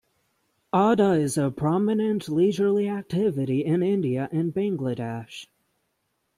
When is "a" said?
1.37-1.51